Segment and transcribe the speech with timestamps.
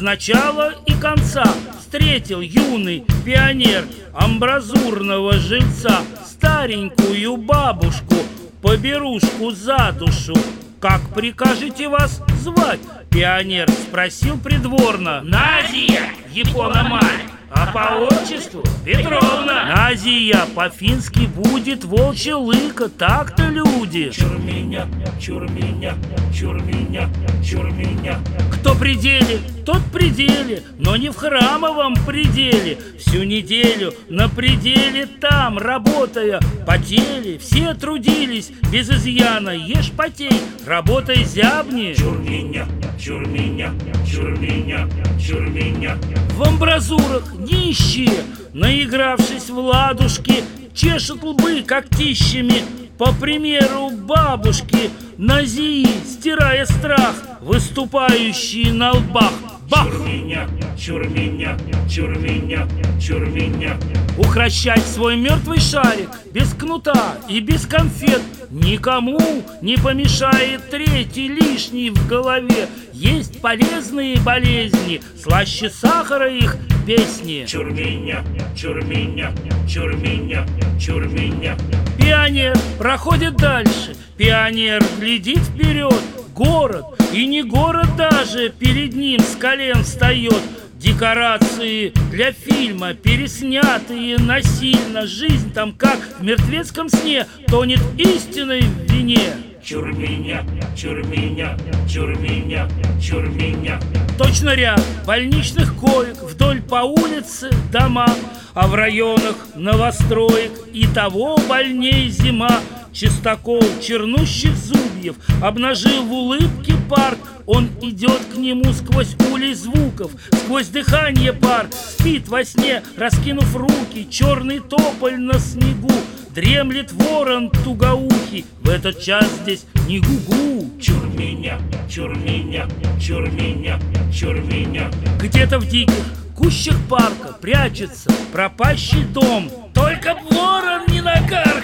[0.00, 1.44] начала и конца.
[1.78, 8.16] Встретил юный пионер амбразурного жильца Старенькую бабушку,
[8.60, 10.34] поберушку за душу.
[10.80, 12.80] Как прикажете вас звать?
[13.10, 15.20] Пионер спросил придворно.
[15.22, 19.64] Назия, Япономать а по отчеству Петровна.
[19.76, 24.10] Назия по-фински будет волчья лыка Так-то люди.
[24.10, 24.86] Чур меня,
[25.20, 25.94] чур меня,
[26.34, 27.08] чур меня,
[27.44, 28.18] чур меня
[28.52, 32.78] Кто пределе, тот пределе Но не в храмовом пределе.
[32.98, 39.50] Всю неделю на пределе там Работая, потели Все трудились без изъяна.
[39.50, 41.94] Ешь потей, работай зябни.
[41.94, 42.66] Чур меня,
[43.02, 43.72] чур меня,
[44.08, 45.98] чур меня, чур меня
[46.36, 48.22] В амбразурах нищие,
[48.52, 52.62] наигравшись в ладушки, чешут лбы когтищами,
[52.96, 59.32] по примеру бабушки, Назии, стирая страх, выступающие на лбах.
[59.68, 59.88] Бах!
[59.88, 61.56] Чур меня, чур меня,
[61.88, 62.68] чур меня,
[63.00, 63.78] чур меня
[64.18, 68.20] Укращать свой мертвый шарик без кнута и без конфет
[68.52, 69.18] Никому
[69.62, 72.68] не помешает третий лишний в голове.
[72.92, 77.46] Есть полезные болезни, слаще сахара их песни.
[77.48, 78.22] Чур меня,
[78.54, 79.32] чур меня,
[79.66, 80.44] чур меня,
[80.78, 81.56] чур меня
[81.98, 86.02] Пионер проходит дальше, пионер глядит вперед.
[86.34, 90.42] Город, и не город даже, перед ним с колен встает
[90.82, 95.06] Декорации для фильма, переснятые насильно.
[95.06, 99.30] Жизнь там, как в мертвецком сне, тонет истиной в вине.
[99.62, 100.44] Чур меня,
[100.76, 101.56] чур меня,
[101.88, 102.68] чур меня,
[103.00, 103.78] чур меня
[104.18, 108.08] Точно ряд больничных коек вдоль по улице дома
[108.54, 110.50] А в районах новостроек.
[110.72, 112.58] И того больней зима
[112.92, 120.68] Чистокол чернущих зубьев обнажил в улыбке парк Он идет к нему сквозь улей звуков, сквозь
[120.68, 121.68] дыхание пар.
[121.72, 125.90] Спит во сне, раскинув руки, черный тополь на снегу.
[126.34, 130.70] Дремлет ворон тугоухий, в этот час здесь не гугу.
[130.80, 131.58] Чур меня,
[131.90, 132.66] чур меня,
[133.00, 133.78] чур меня,
[134.12, 135.94] чур меня Где-то в диких
[136.42, 139.50] кущах парка прячется пропащий дом.
[139.74, 141.01] Только ворон не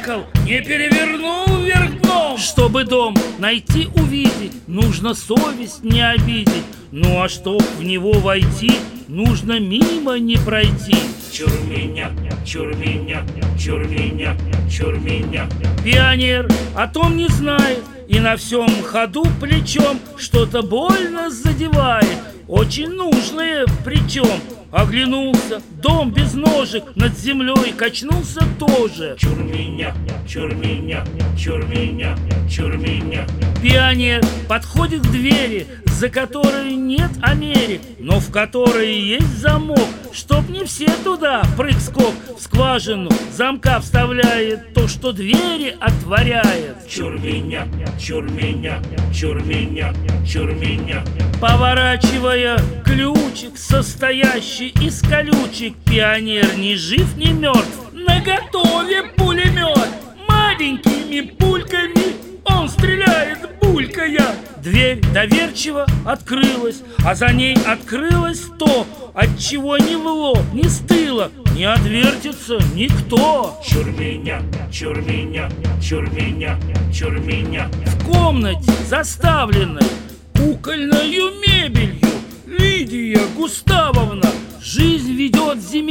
[0.08, 2.38] накаркал, не перевернул вверх дном.
[2.38, 6.64] Чтобы дом найти, увидеть, нужно совесть не обидеть.
[6.90, 8.72] Ну а чтоб в него войти,
[9.08, 10.96] нужно мимо не пройти
[11.38, 12.10] Чур меня,
[12.44, 13.22] чур меня,
[13.56, 14.36] чур меня,
[14.68, 15.48] чур меня
[15.84, 22.18] Пионер о том не знает и на всем ходу плечом Что-то больно задевает,
[22.48, 24.40] очень нужное причем.
[24.72, 29.14] Оглянулся, дом без ножек над землей качнулся тоже.
[29.20, 29.94] Чур меня,
[30.26, 31.04] чур меня,
[31.38, 32.16] чур меня,
[32.50, 33.24] чур меня
[33.62, 40.64] Пионер подходит к двери, за которой нет Америк Но в которой есть замок, чтоб не
[40.64, 46.88] все туда прыг-скок В скважину замка вставляет то, что двери отворяет.
[46.88, 47.66] Чур меня,
[48.00, 48.80] чур меня,
[49.12, 49.92] чур меня,
[50.24, 51.02] чур меня
[51.40, 59.88] Поворачивая ключик, состоящий из колючек Пионер ни жив, ни мертв, наготове пулемет
[60.28, 64.34] Маленькими пульками он стреляет, булькая.
[64.62, 70.78] Дверь доверчиво открылась, а за ней открылось то От чего ни в лоб, ни с
[70.78, 73.60] тыла не отвертится никто.
[73.66, 75.48] Чур меня, чур меня,
[75.80, 76.58] чур меня,
[76.92, 79.86] чур меня В комнате, заставленной
[80.36, 82.08] кукольною мебелью
[82.46, 84.28] Лидия Густавовна
[84.60, 85.87] жизнь ведет Видимо,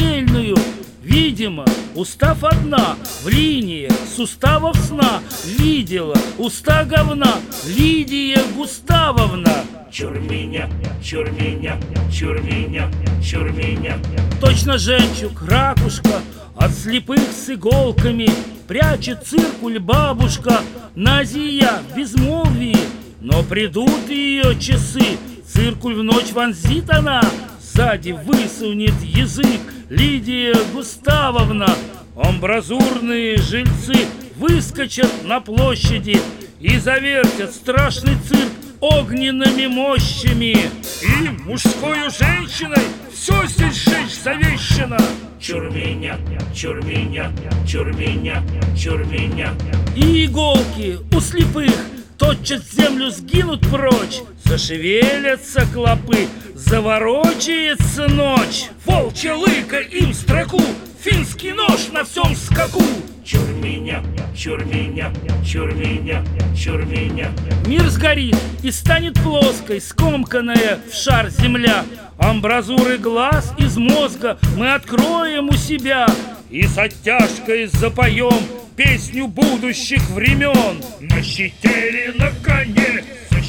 [1.97, 5.21] устав одна в линии суставов сна.
[5.57, 7.35] Видела уста говна
[7.65, 9.65] Лидия Густавовна.
[9.91, 10.69] Чур меня,
[11.03, 11.77] чур меня,
[12.13, 12.91] чур меня,
[13.23, 13.97] чур меня
[14.41, 16.21] Точно жемчуг, ракушка
[16.55, 18.29] от слепых с иголками.
[18.67, 20.59] Прячет циркуль бабушка
[20.93, 22.77] Назия в безмолвии.
[23.21, 25.17] Но придут ее часы
[25.47, 27.23] Циркуль в ночь вонзит она.
[27.59, 31.69] Сзади высунет язык Лидия Густавовна.
[32.16, 33.94] Амбразурные жильцы
[34.36, 36.19] выскочат на площади
[36.60, 38.51] И завертят страшный цирк
[38.81, 40.57] огненными мощами.
[41.04, 44.98] И мужскою женщиной все здесь жечь завещено.
[45.39, 46.18] Чур меня,
[46.54, 47.31] чур меня,
[47.68, 48.44] чур меня,
[48.75, 49.54] чур меня
[49.95, 51.72] И иголки у слепых
[52.18, 54.19] тотчас землю сгинут прочь.
[54.44, 60.62] Зашевелятся клопы, заворочается ночь Волчья лыка им строку,
[61.00, 62.83] финский нож на всем скаку
[63.24, 64.01] чур меня,
[64.36, 65.12] чур меня,
[65.45, 66.24] чур меня,
[66.56, 67.30] чур меня.
[67.65, 71.83] Мир сгорит и станет плоской, скомканная в шар земля.
[72.18, 76.07] Амбразуры глаз из мозга мы откроем у себя
[76.50, 78.42] И с оттяжкой запоем
[78.75, 83.03] песню будущих времен На щите ли на коне,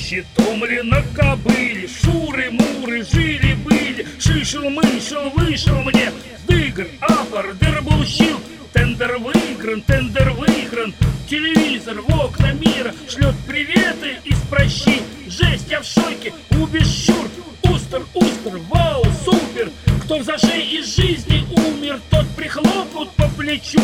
[0.08, 1.86] щитом ли на кобыле?
[1.86, 6.10] Шуры-муры жили-были, шишел-мышел вышел мне
[6.46, 8.40] Дыгр, апор, дырбулщил,
[8.72, 10.94] тендер выигран, тендер выигран.
[11.28, 12.94] Телевизор в окна мира.
[13.08, 17.28] Шлет приветы из прощи Жесть, я в шоке, убежщур,
[17.64, 19.70] устер, устер, вау, супер.
[20.04, 23.80] Кто в зашей из жизни умер, тот прихлопнут по плечу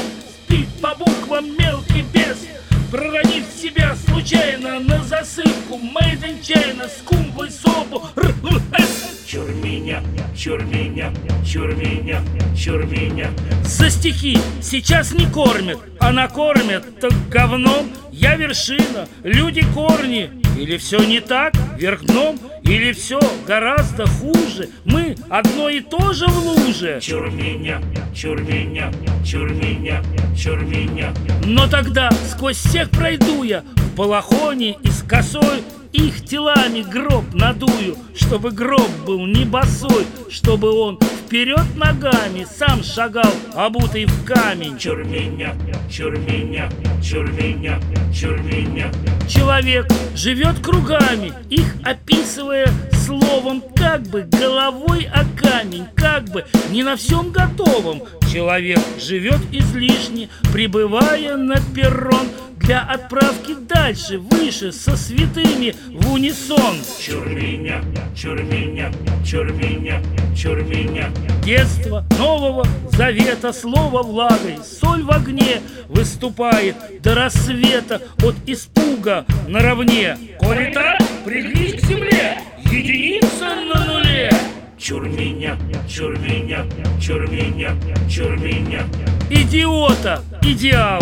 [6.47, 11.13] In China, скумбой собу р, р, чур меня,
[11.47, 12.21] чур меня,
[12.57, 13.31] чур меня.
[13.65, 20.31] За стихи сейчас не кормят, а накормят так говном Я вершина, люди корни.
[20.57, 22.39] Или все не так, вверх дном?
[22.63, 24.69] Или все гораздо хуже?
[24.85, 27.01] Мы одно и то же в луже.
[27.03, 27.83] Чур меня,
[28.15, 28.93] чур меня,
[29.25, 30.01] чур меня,
[30.37, 31.13] чур меня.
[31.45, 37.97] Но тогда сквозь всех пройду я В балахоне и с косой Их телами гроб надую
[38.17, 44.77] Чтобы гроб был не босой Чтобы он вперед ногами Сам шагал, обутый в камень.
[44.77, 45.55] Чур меня,
[45.89, 46.69] чур меня,
[47.01, 47.79] чур меня,
[48.13, 48.91] чур меня.
[49.29, 49.87] Человек
[50.17, 52.69] живет кругами, их описывая
[53.07, 58.03] словом Как бы головой о камень, как бы не на всем готовом.
[58.33, 62.27] Человек живет излишне, прибывая на перрон
[62.65, 67.83] Для отправки дальше, выше, со святыми в унисон Чур меня,
[68.17, 68.91] чур меня,
[69.23, 70.01] чур меня,
[70.35, 71.11] чур меня.
[71.45, 72.67] Детство нового
[72.97, 81.75] завета Слово влагой, соль в огне Выступает до рассвета От испуга наравне Коли так, пригнись
[81.75, 84.31] к земле Единица на нуле
[84.79, 86.65] Чур меня, чур меня,
[86.99, 87.77] чур меня,
[88.11, 88.85] чур меня.
[89.31, 91.01] Идиота, идеал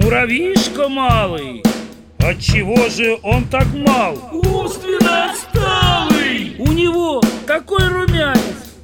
[0.00, 1.60] Муравьишка малый
[2.18, 4.16] Отчего же он так мал?
[4.32, 7.87] Умственно отсталый У него румянец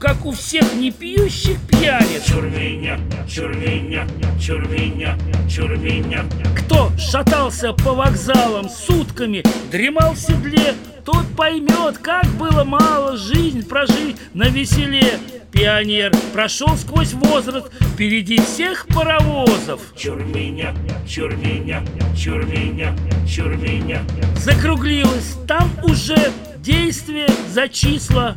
[0.04, 4.06] Как у всех непьющих пьяниц Чур меня, чур меня,
[4.38, 5.16] чур меня,
[5.48, 6.26] чур меня.
[6.58, 9.42] Кто шатался по вокзалам сутками,
[9.72, 10.74] дремал в седле,
[11.06, 15.18] тот поймет, как было мало жизнь прожить на веселе.
[15.50, 19.80] Пионер прошел сквозь возраст впереди всех паровозов.
[19.96, 20.74] Чур меня,
[21.08, 21.82] чур меня,
[22.14, 22.94] чур меня,
[23.26, 24.02] чур меня.
[24.36, 28.36] Закруглилось, там уже действие за числа.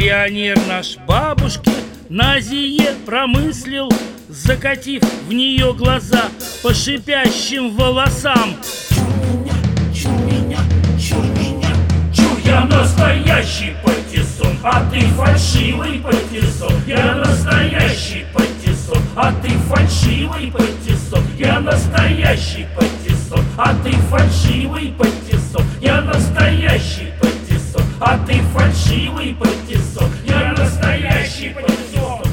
[0.00, 1.72] Пионер наш бабушке
[2.08, 3.90] на зие промыслил,
[4.30, 6.22] Закатив в нее глаза
[6.62, 8.56] по шипящим волосам.
[9.94, 10.56] Чур меня,
[10.98, 11.68] чур меня,
[12.14, 16.72] чур Я настоящий патиссон, а ты фальшивый патиссон.
[16.86, 21.24] Я настоящий патиссон, а ты фальшивый патиссон.
[21.38, 25.66] Я настоящий патиссон, а ты фальшивый патиссон.
[25.82, 27.09] Я настоящий
[28.02, 32.26] а ты фальшивый патисок, я настоящий патисок,